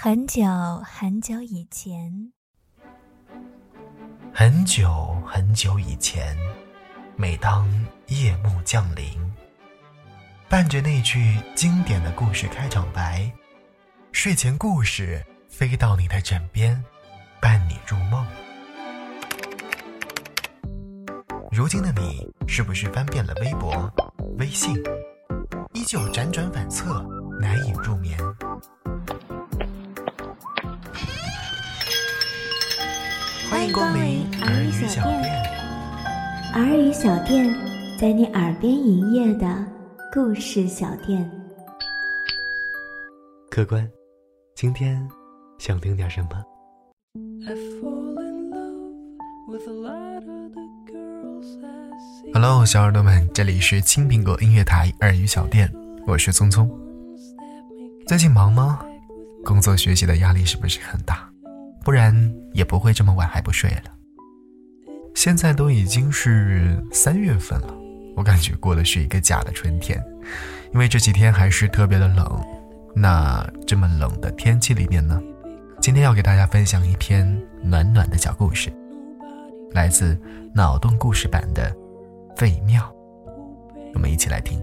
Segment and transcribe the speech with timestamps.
[0.00, 0.44] 很久
[0.84, 2.32] 很久以前，
[4.32, 6.38] 很久很久以前，
[7.16, 7.68] 每当
[8.06, 9.10] 夜幕降临，
[10.48, 13.28] 伴着那句经典的故事开场白，
[14.12, 16.80] 睡前故事飞到你的枕边，
[17.40, 18.24] 伴你入梦。
[21.50, 23.92] 如今的你，是不是翻遍了微博、
[24.38, 24.76] 微信，
[25.74, 27.02] 依旧辗转反侧，
[27.40, 28.16] 难以入眠？
[33.58, 35.42] 欢迎光临耳语小店。
[36.54, 37.52] 耳语小店
[37.98, 39.66] 在你耳边营业的
[40.12, 41.28] 故事小店。
[43.50, 43.84] 客官，
[44.54, 45.04] 今天
[45.58, 46.28] 想听点什么
[52.32, 55.68] ？Hello，小耳朵们，这里是青苹果音乐台耳语小店，
[56.06, 56.70] 我是聪聪。
[58.06, 58.78] 最近忙吗？
[59.44, 61.27] 工作学习的压力是不是很大？
[61.88, 62.14] 不然
[62.52, 63.84] 也不会这么晚还不睡了。
[65.14, 67.74] 现在都已经是三月份了，
[68.14, 69.98] 我感觉过的是一个假的春天，
[70.74, 72.44] 因为这几天还是特别的冷。
[72.94, 75.18] 那这么冷的天气里面呢，
[75.80, 77.26] 今天要给大家分享一篇
[77.62, 78.70] 暖暖的小故事，
[79.70, 80.14] 来自
[80.54, 81.74] 脑洞故事版的
[82.38, 82.82] 《废庙》，
[83.94, 84.62] 我们一起来听。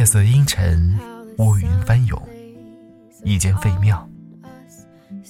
[0.00, 0.98] 夜色阴沉，
[1.36, 2.18] 乌云翻涌，
[3.22, 4.08] 一间废庙，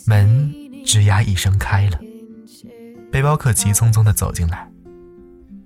[0.07, 0.49] 门
[0.87, 1.99] 吱呀一声开了，
[3.11, 4.71] 背包客急匆匆地走进来，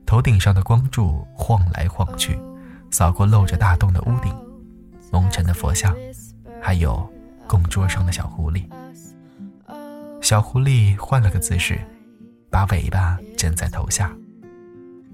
[0.07, 2.39] 头顶上的光柱晃来晃去，
[2.91, 4.35] 扫过露着大洞的屋顶，
[5.13, 5.95] 蒙尘的佛像，
[6.59, 7.07] 还有
[7.47, 8.67] 供桌上的小狐狸。
[10.23, 11.79] 小狐狸换了个姿势，
[12.49, 14.11] 把尾巴枕在头下，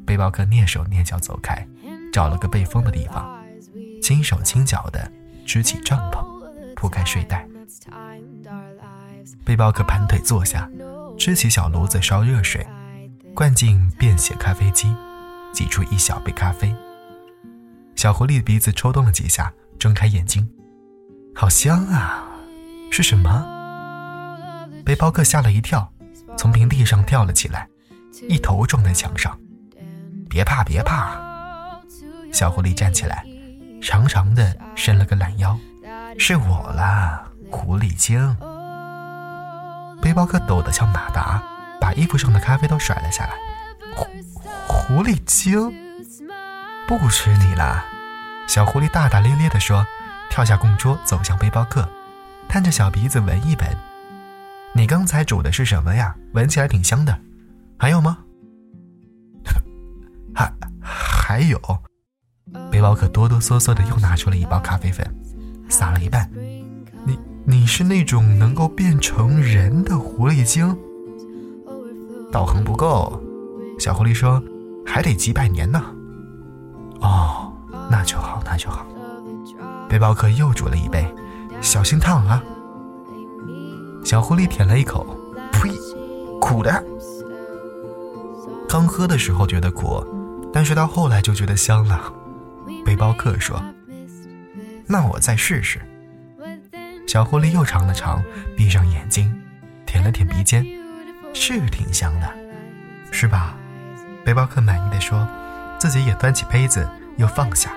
[0.06, 1.66] 背包客蹑手蹑脚走开，
[2.12, 3.39] 找了个背风的地方。
[4.11, 5.09] 轻手轻脚地
[5.47, 6.27] 支起帐篷，
[6.75, 7.47] 铺开睡袋。
[9.45, 10.69] 背包客盘腿坐下，
[11.17, 12.67] 支起小炉子烧热水，
[13.37, 14.93] 灌进便携咖啡机，
[15.53, 16.75] 挤出一小杯咖啡。
[17.95, 20.51] 小狐狸鼻子抽动了几下，睁开眼睛，
[21.33, 22.27] 好香啊！
[22.91, 23.47] 是什么？
[24.85, 25.89] 背包客吓了一跳，
[26.37, 27.69] 从平地上跳了起来，
[28.29, 29.39] 一头撞在墙上。
[30.29, 31.17] 别怕，别怕！
[32.33, 33.25] 小狐狸站起来。
[33.80, 35.58] 长长的伸了个懒腰，
[36.18, 38.36] 是我啦，狐狸精。
[40.02, 41.42] 背包客抖得像马达，
[41.80, 43.35] 把衣服上的咖啡都甩了下来。
[43.96, 44.07] 狐
[44.67, 45.73] 狐狸精，
[46.86, 47.85] 不吃你啦！
[48.46, 49.86] 小狐狸大大咧咧地说，
[50.30, 51.89] 跳下供桌走向背包客，
[52.48, 53.77] 探着小鼻子闻一闻。
[54.73, 56.14] 你刚才煮的是什么呀？
[56.33, 57.18] 闻起来挺香的。
[57.79, 58.18] 还有吗？
[60.35, 61.61] 还还有。
[62.70, 65.06] 背包客哆哆嗦嗦的又拿出了一包咖啡粉，
[65.68, 66.30] 撒了一半。
[67.05, 70.77] 你你是那种能够变成人的狐狸精？
[72.30, 73.20] 道行不够，
[73.78, 74.42] 小狐狸说，
[74.86, 75.83] 还得几百年呢。
[77.00, 77.52] 哦，
[77.90, 78.86] 那就好，那就好。
[79.88, 81.05] 背包客又煮了一杯，
[81.61, 82.42] 小心烫啊。
[84.05, 85.05] 小狐狸舔了一口，
[85.50, 85.70] 呸，
[86.40, 86.84] 苦的。
[88.68, 90.05] 刚喝的时候觉得苦，
[90.52, 92.12] 但是到后来就觉得香了。
[92.85, 93.63] 背包客说
[94.87, 95.81] ：“那我再试试。”
[97.07, 98.23] 小狐狸又尝了尝，
[98.57, 99.35] 闭上眼睛，
[99.85, 100.65] 舔了舔鼻尖，
[101.35, 102.33] 是挺香的，
[103.11, 103.57] 是吧？
[104.25, 105.27] 背包客满意的说，
[105.79, 107.71] 自己也端起杯子，又放下。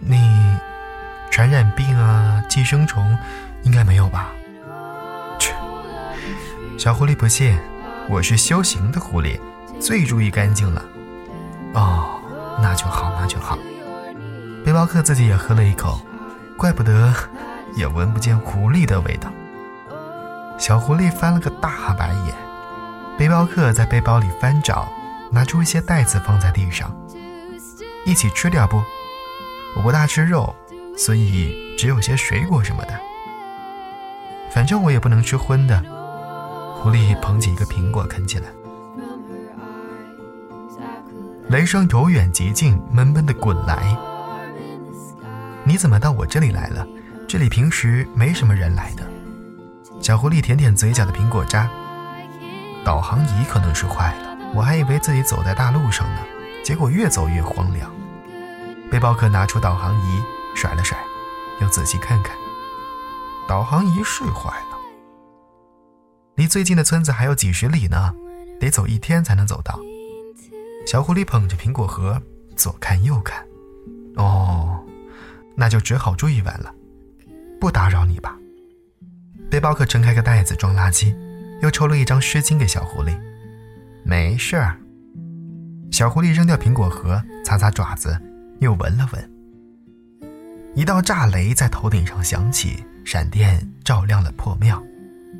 [0.00, 0.56] 你
[1.30, 3.18] 传染病啊，寄生虫
[3.64, 4.32] 应该没有吧？
[5.38, 5.52] 切！
[6.78, 7.58] 小狐狸不信，
[8.08, 9.38] 我是修行的狐狸，
[9.78, 10.82] 最注意干净了。
[11.74, 12.20] 哦，
[12.62, 13.58] 那就好，那就好。
[14.64, 16.00] 背包客自己也喝了一口，
[16.56, 17.12] 怪不得
[17.74, 19.30] 也闻不见狐狸的味道。
[20.58, 22.34] 小狐狸翻了个大白眼，
[23.16, 24.88] 背包客在背包里翻找，
[25.30, 26.94] 拿出一些袋子放在地上，
[28.04, 28.82] 一起吃点不？
[29.76, 30.54] 我不大吃肉，
[30.96, 33.00] 所以只有些水果什么的。
[34.50, 35.80] 反正我也不能吃荤的。
[36.80, 38.46] 狐狸捧起一个苹果啃起来。
[41.48, 43.96] 雷声由远及近，闷闷的滚来。
[45.68, 46.88] 你怎么到我这里来了？
[47.28, 49.06] 这里平时没什么人来的。
[50.00, 51.68] 小狐狸舔舔嘴角的苹果渣。
[52.86, 56.22] 导航仪可能是坏了，我还以为自己走在大路上呢，
[56.64, 57.94] 结果越走越荒凉。
[58.90, 60.22] 背包客拿出导航仪，
[60.54, 60.96] 甩了甩，
[61.60, 62.34] 又仔细看看，
[63.46, 64.78] 导航仪是坏了。
[66.36, 68.14] 离最近的村子还有几十里呢，
[68.58, 69.78] 得走一天才能走到。
[70.86, 72.22] 小狐狸捧着苹果核，
[72.56, 73.46] 左看右看。
[74.16, 74.77] 哦，
[75.60, 76.72] 那就只好住一晚了，
[77.60, 78.38] 不打扰你吧。
[79.50, 81.12] 背包客撑开个袋子装垃圾，
[81.60, 83.18] 又抽了一张湿巾给小狐狸。
[84.04, 84.78] 没事儿。
[85.90, 88.16] 小狐狸扔掉苹果核，擦擦爪子，
[88.60, 89.30] 又闻了闻。
[90.76, 94.80] 一道炸雷在头顶上响起，闪电照亮了破庙，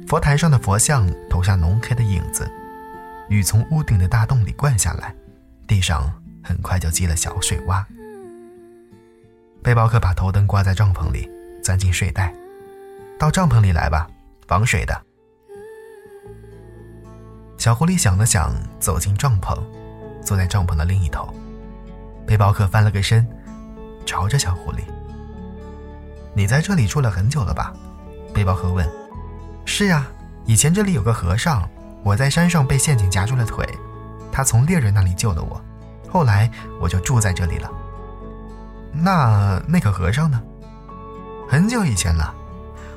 [0.09, 2.51] 佛坛上的佛像投下浓黑的影子，
[3.29, 5.15] 雨从屋顶的大洞里灌下来，
[5.69, 6.13] 地上
[6.43, 7.85] 很快就积了小水洼。
[9.63, 11.31] 背包客把头灯挂在帐篷里，
[11.63, 12.33] 钻进睡袋。
[13.19, 14.07] 到帐篷里来吧，
[14.47, 15.03] 防水的。
[17.59, 19.59] 小狐狸想了想，走进帐篷，
[20.23, 21.35] 坐在帐篷的另一头。
[22.25, 23.27] 背包客翻了个身，
[24.07, 24.79] 朝着小狐狸
[26.35, 27.75] ：“你在这里住了很久了吧？”
[28.33, 28.89] 背包客问。
[29.67, 30.07] “是呀，
[30.45, 31.69] 以前这里有个和尚，
[32.05, 33.69] 我在山上被陷阱夹住了腿，
[34.31, 35.61] 他从猎人那里救了我，
[36.09, 36.49] 后来
[36.81, 37.71] 我就住在这里了。”
[39.01, 40.43] 那那个和尚呢？
[41.49, 42.35] 很久以前了，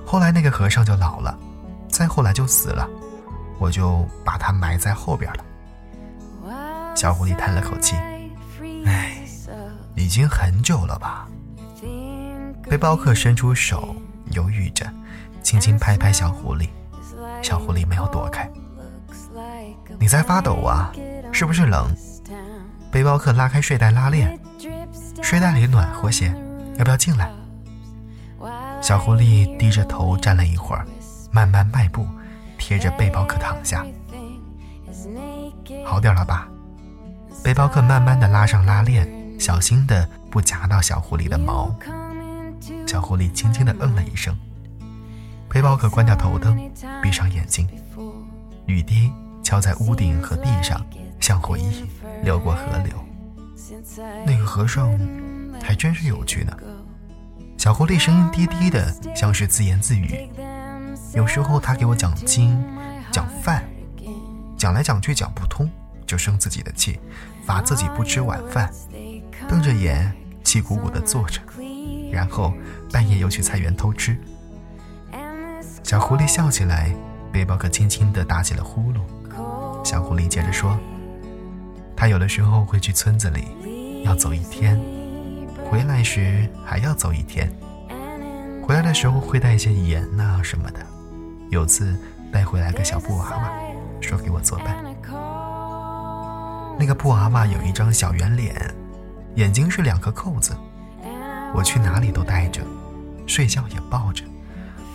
[0.05, 1.37] 后来那个和尚就老了，
[1.89, 2.89] 再后来就死了，
[3.59, 5.45] 我就把他埋在后边了。
[6.95, 7.95] 小狐狸叹了口气
[8.85, 9.23] ：“哎，
[9.95, 11.27] 已经很久了吧？”
[12.69, 13.95] 背包客伸出手，
[14.31, 14.85] 犹豫着，
[15.41, 16.67] 轻轻拍拍小狐狸。
[17.41, 18.49] 小狐狸没有躲开。
[19.99, 20.91] 你在发抖啊？
[21.31, 21.87] 是不是冷？
[22.91, 24.37] 背包客拉开睡袋拉链。
[25.21, 26.33] 睡袋里暖和些，
[26.77, 27.31] 要不要进来？
[28.81, 30.85] 小狐狸低着头站了一会儿，
[31.31, 32.05] 慢慢迈步，
[32.57, 33.85] 贴着背包客躺下。
[35.85, 36.47] 好点了吧？
[37.43, 39.07] 背包客慢慢的拉上拉链，
[39.39, 41.73] 小心的不夹到小狐狸的毛。
[42.87, 44.35] 小狐狸轻轻的嗯了一声。
[45.47, 46.57] 背包客关掉头灯，
[47.01, 47.67] 闭上眼睛。
[48.65, 49.11] 雨滴
[49.43, 50.83] 敲在屋顶和地上，
[51.19, 51.85] 像回忆
[52.23, 52.93] 流过河流。
[54.25, 54.97] 那个和尚
[55.61, 56.57] 还真是有趣呢。
[57.57, 60.29] 小狐狸声音低低的，像是自言自语。
[61.13, 62.63] 有时候他给我讲经、
[63.11, 63.63] 讲饭，
[64.57, 65.69] 讲来讲去讲不通，
[66.07, 66.99] 就生自己的气，
[67.45, 68.71] 罚自己不吃晚饭，
[69.47, 70.11] 瞪着眼，
[70.43, 71.39] 气鼓鼓的坐着，
[72.11, 72.53] 然后
[72.91, 74.17] 半夜又去菜园偷吃。
[75.83, 76.91] 小狐狸笑起来，
[77.31, 79.01] 背包客轻轻的打起了呼噜。
[79.83, 80.79] 小狐狸接着说
[82.01, 83.47] ：“他有的时候会去村子里。”
[84.03, 84.75] 要走一天，
[85.69, 87.47] 回来时还要走一天。
[88.63, 90.79] 回来的时候会带一些盐呐什么的。
[91.51, 91.95] 有次
[92.33, 93.51] 带回来个小布娃娃，
[94.01, 94.83] 说给我作伴。
[96.79, 98.55] 那个布娃娃有一张小圆脸，
[99.35, 100.57] 眼睛是两颗扣子。
[101.53, 102.63] 我去哪里都带着，
[103.27, 104.23] 睡觉也抱着。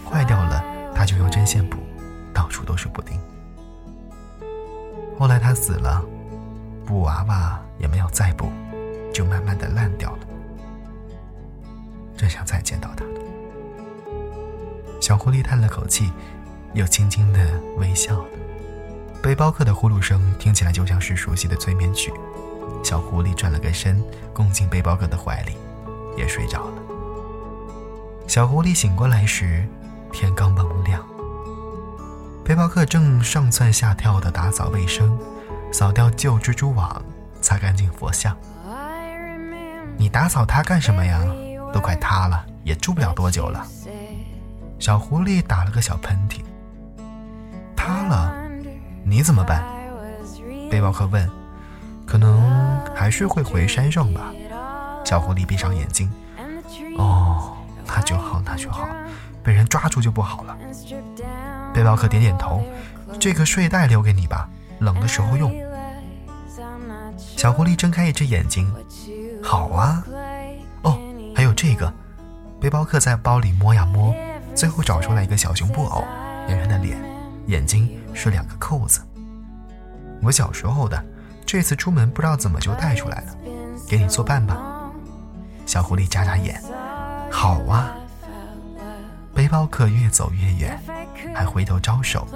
[0.05, 0.61] 坏掉了，
[0.93, 1.79] 他就用针线补，
[2.35, 3.17] 到处都是补丁。
[5.17, 6.05] 后来他死了，
[6.87, 8.51] 布娃娃也没有再补。
[9.13, 10.19] 就慢慢的烂掉了，
[12.19, 13.03] 真想再见到他。
[15.01, 16.13] 小狐狸叹了口气，
[16.75, 18.23] 又轻轻的微笑。
[19.23, 22.13] 背包客的呼噜声听起来就像是熟悉的催眠曲。
[22.85, 24.05] 小狐狸转了个身，
[24.35, 25.57] 拱进背包客的怀里，
[26.15, 26.75] 也睡着了。
[28.27, 29.67] 小狐狸醒过来时，
[30.13, 31.03] 天刚蒙亮。
[32.45, 35.19] 背包客正上蹿下跳的打扫卫生，
[35.77, 37.05] 扫掉旧蜘蛛网，
[37.43, 38.35] 擦干净佛像。
[39.99, 41.23] 你打扫它干什么呀？
[41.71, 43.63] 都快塌了，也住不了多久了。
[44.79, 46.41] 小狐狸打了个小喷嚏。
[47.77, 48.35] 塌了，
[49.05, 49.63] 你怎么办？
[50.71, 51.29] 背包客问。
[52.07, 54.33] 可能还是会回山上吧。
[55.05, 56.11] 小狐狸闭上眼睛。
[56.97, 57.55] 哦，
[57.87, 58.89] 那就好，那就好。
[59.43, 60.57] 被人抓住就不好了。
[61.75, 62.65] 背包客点点头。
[63.21, 65.55] 这个睡袋留给你吧，冷的时候用。
[67.37, 68.73] 小狐狸睁开一只眼睛。
[69.43, 70.03] 好啊，
[70.83, 70.99] 哦，
[71.35, 71.93] 还有这个，
[72.59, 74.15] 背包客在包里摸呀摸，
[74.55, 76.03] 最后找出来一个小熊布偶，
[76.49, 76.99] 圆圆的脸，
[77.47, 79.01] 眼睛是两个扣子。
[80.23, 81.05] 我小时候的，
[81.45, 83.35] 这次出门不知道怎么就带出来了，
[83.87, 84.59] 给你作伴吧。
[85.67, 86.61] 小狐狸眨眨眼，
[87.31, 87.95] 好啊。
[89.35, 90.81] 背包客越走越远，
[91.35, 92.27] 还回头招手，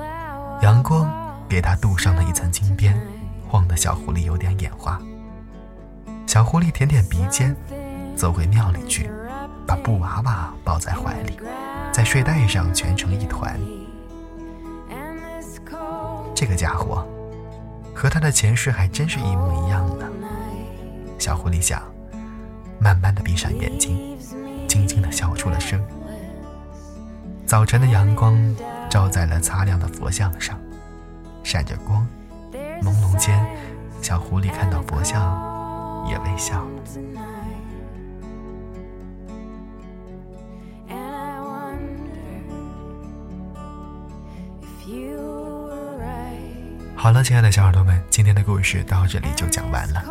[0.61, 1.11] 阳光
[1.49, 2.95] 给他镀上了一层金边，
[3.51, 5.01] 晃得小狐狸有点眼花。
[6.25, 7.57] 小狐狸舔舔鼻尖，
[8.15, 9.11] 走回庙里去，
[9.67, 11.37] 把布娃娃抱在怀里，
[11.93, 13.59] 在睡袋上蜷成一团。
[16.33, 17.05] 这个家伙
[17.93, 20.07] 和他的前世还真是一模一样呢。
[21.19, 21.83] 小狐狸想，
[22.79, 24.17] 慢慢的闭上眼睛，
[24.69, 25.83] 轻轻的笑出了声。
[27.45, 28.39] 早晨的阳光
[28.89, 30.57] 照在了擦亮的佛像上，
[31.43, 32.07] 闪着光，
[32.83, 33.45] 朦胧间，
[34.03, 35.21] 小狐狸看到佛像，
[36.09, 36.67] 也微笑。
[46.97, 50.05] 好了，亲爱的小耳朵们，今天的故事到这里就讲完了。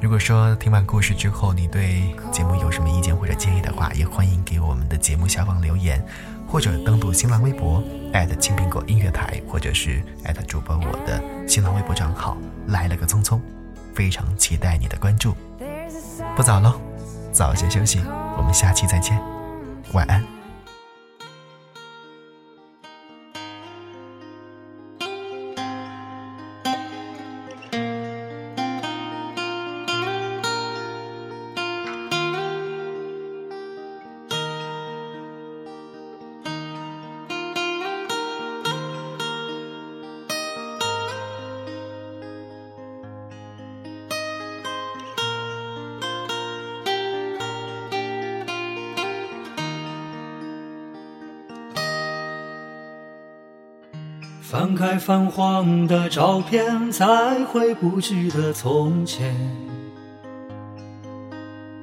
[0.00, 6.02] 如果说听完故事之后，你对节目有什么意见或者建议的话，也欢迎给我们的节目下方留言，
[6.46, 7.82] 或者登录新浪微博
[8.38, 10.00] 青苹果音乐台，或者是
[10.46, 12.36] 主播我的新浪微博账号
[12.68, 13.40] 来了个匆匆，
[13.94, 15.34] 非常期待你的关注。
[16.34, 16.80] 不早喽，
[17.32, 18.00] 早些休息，
[18.36, 19.20] 我们下期再见，
[19.92, 20.35] 晚安。
[54.58, 59.36] 翻开泛黄的照片，才回不去的从前，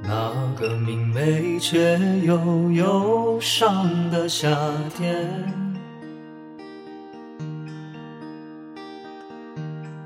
[0.01, 4.57] 那个明媚却又忧伤的夏
[4.97, 5.29] 天，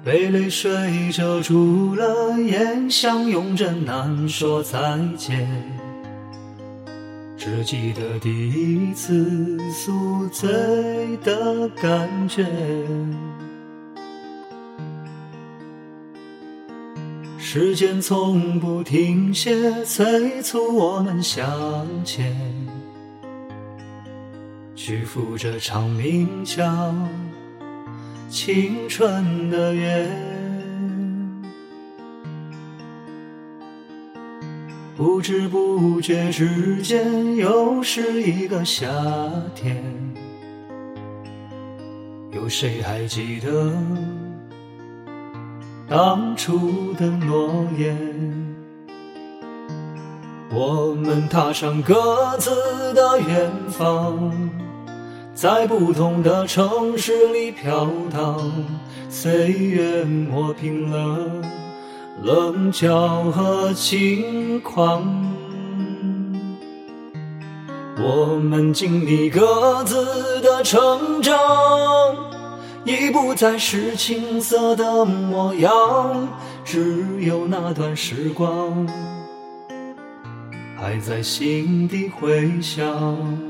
[0.03, 4.77] 被泪水遮住了眼，相拥着难说再
[5.15, 5.76] 见。
[7.47, 10.49] 只记得第一次宿醉
[11.23, 12.45] 的感觉，
[17.37, 22.35] 时间从不停歇，催促我们向前，
[24.75, 26.93] 去赴这场名叫
[28.29, 30.05] 青春的约。
[34.97, 38.87] 不知不觉之间，又是一个夏
[39.53, 39.77] 天。
[42.31, 43.71] 有谁还记得
[45.87, 47.95] 当初的诺言？
[50.49, 52.49] 我们踏上各自
[52.95, 54.31] 的远方，
[55.35, 58.51] 在不同的城市里飘荡，
[59.09, 61.66] 岁月磨平了。
[62.23, 65.03] 棱角和轻狂，
[67.99, 71.37] 我们经历各自的成长，
[72.85, 76.27] 已不再是青涩的模样，
[76.65, 78.87] 只有那段时光
[80.75, 83.46] 还在心底回响。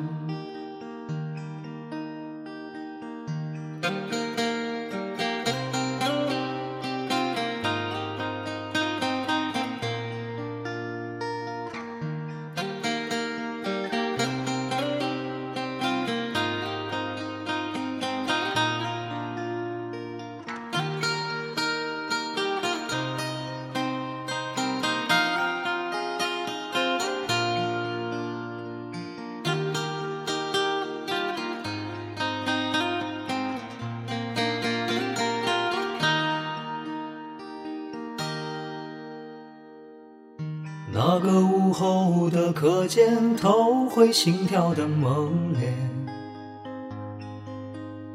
[40.89, 45.73] 那个午后的课间，偷回心跳的猛烈，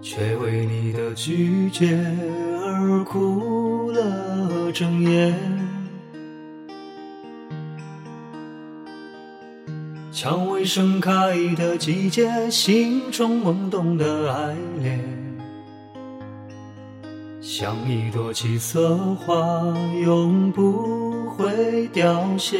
[0.00, 2.02] 却为你的拒绝
[2.64, 5.35] 而哭了整夜。
[10.11, 14.99] 蔷薇盛开的季节，心中萌动的爱恋，
[17.62, 19.37] 像一朵七色花，
[20.04, 21.31] 永不。
[21.31, 22.59] 会凋谢，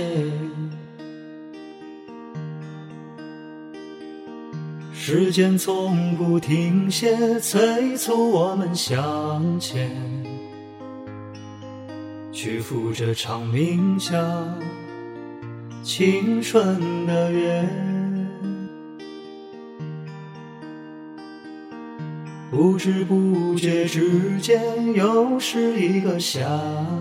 [4.92, 9.90] 时间从不停歇，催促我们向前，
[12.30, 14.16] 去赴这场名叫
[15.82, 18.01] 青春的约。
[22.52, 24.61] 不知不觉之间，
[24.92, 26.40] 又是一个夏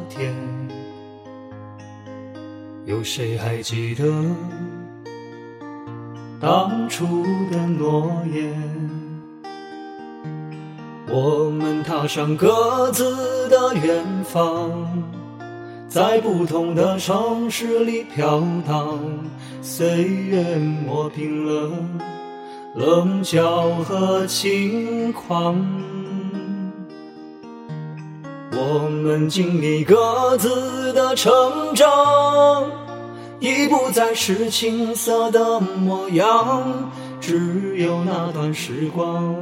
[0.07, 0.33] 天。
[2.85, 4.23] 有谁还记得
[6.39, 8.89] 当初的诺言？
[11.09, 14.71] 我们踏上各自的远方，
[15.89, 18.97] 在不同的城市里飘荡，
[19.61, 21.69] 岁月磨平了
[22.73, 25.55] 棱角和轻狂。
[28.53, 31.33] 我们经历各自的成
[31.75, 32.65] 长，
[33.39, 36.63] 已不再是青涩的模样，
[37.19, 39.35] 只有那段时光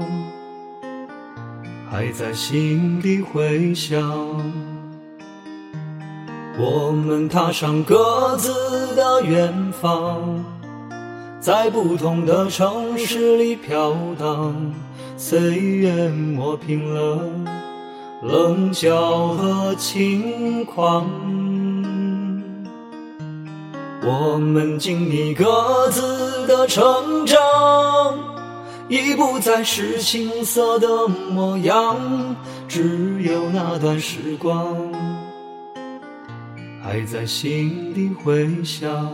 [1.92, 4.02] 还在心底回响。
[6.58, 10.44] 我们踏上各自的远方，
[11.40, 14.54] 在不同的城市里飘荡，
[15.16, 17.22] 岁月磨平了。
[18.22, 21.10] 棱角和轻狂，
[24.04, 27.40] 我们经历各自的成长，
[28.90, 31.96] 已不再是青涩的模样，
[32.68, 34.76] 只有那段时光
[36.84, 39.10] 还在心底回响。